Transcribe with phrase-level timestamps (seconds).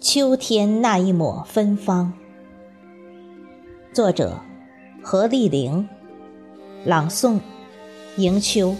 [0.00, 2.12] 秋天那一抹芬芳。
[3.92, 4.40] 作者
[5.02, 5.88] 何丽玲
[6.84, 7.38] 朗诵
[8.16, 8.74] 迎秋。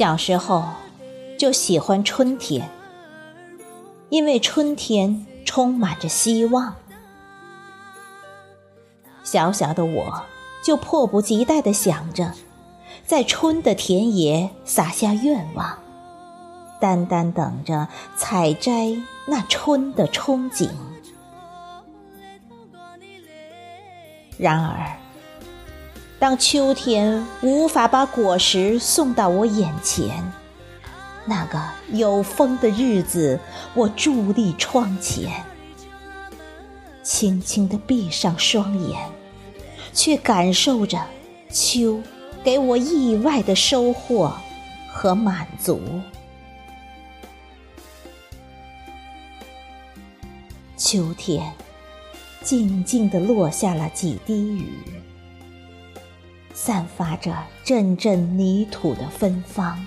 [0.00, 0.64] 小时候
[1.38, 2.70] 就喜欢春天，
[4.08, 6.74] 因为春天充满着希望。
[9.22, 10.22] 小小的我
[10.64, 12.32] 就迫不及待地想着，
[13.04, 15.78] 在春的田野撒下愿望，
[16.80, 17.86] 单单等着
[18.16, 20.70] 采摘那春的憧憬。
[24.38, 24.96] 然而，
[26.20, 30.22] 当秋天无法把果实送到我眼前，
[31.24, 33.40] 那个有风的日子，
[33.72, 35.32] 我伫立窗前，
[37.02, 39.00] 轻轻地闭上双眼，
[39.94, 41.02] 却感受着
[41.50, 42.02] 秋
[42.44, 44.30] 给我意外的收获
[44.92, 45.80] 和满足。
[50.76, 51.50] 秋天
[52.42, 54.74] 静静地落下了几滴雨。
[56.62, 59.86] 散发着阵阵泥土的芬芳。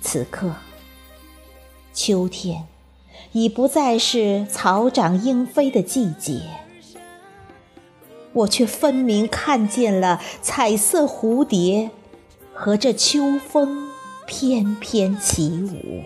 [0.00, 0.56] 此刻，
[1.94, 2.66] 秋天
[3.30, 6.42] 已不再是草长莺飞的季节，
[8.32, 11.92] 我却分明看见了彩色蝴蝶
[12.52, 13.88] 和这秋风
[14.26, 16.02] 翩翩起舞。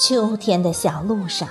[0.00, 1.48] 秋天的小路上。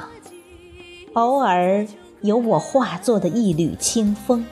[1.16, 1.88] 偶尔
[2.20, 4.46] 有我化作的一缕清风，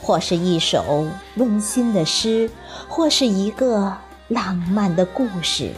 [0.00, 2.48] 或是一首温馨的诗，
[2.88, 3.92] 或是一个
[4.28, 5.72] 浪漫的故事，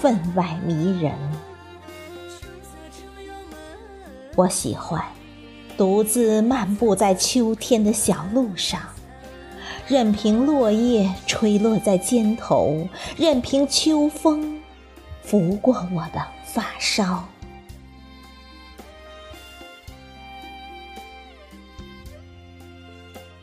[0.00, 1.12] 分外迷人。
[4.34, 5.00] 我喜欢
[5.76, 8.80] 独自漫步在秋天的小路上，
[9.86, 14.60] 任凭落叶吹落在肩头，任凭秋风
[15.22, 17.22] 拂过我的发梢。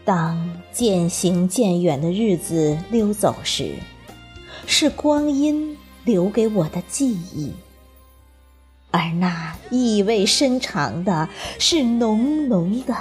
[0.03, 3.75] 当渐行渐远的日子溜走时，
[4.65, 7.53] 是光阴留给我的记忆，
[8.89, 11.29] 而那意味深长的，
[11.59, 12.95] 是浓浓的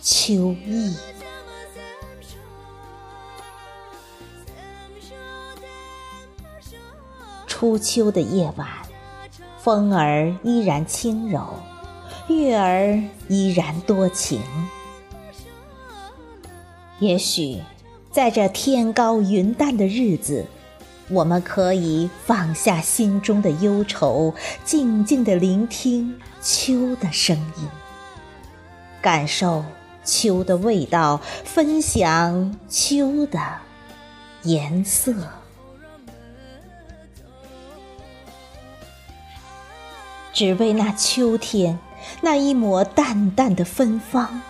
[0.00, 0.94] 秋意。
[7.46, 8.68] 初秋的夜晚，
[9.58, 11.54] 风儿依然轻柔，
[12.28, 14.40] 月儿依然多情。
[17.02, 17.60] 也许，
[18.12, 20.46] 在这天高云淡的日子，
[21.08, 24.32] 我们可以放下心中的忧愁，
[24.64, 27.66] 静静地聆听秋的声音，
[29.00, 29.64] 感受
[30.04, 33.40] 秋的味道，分享秋的
[34.44, 35.12] 颜色，
[40.32, 41.80] 只为那秋天
[42.20, 44.40] 那一抹淡淡的芬芳。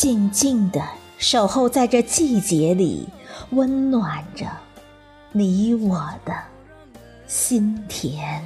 [0.00, 0.80] 静静地
[1.18, 3.06] 守候在这季节里，
[3.50, 4.46] 温暖着
[5.30, 6.34] 你我的
[7.26, 8.42] 心田。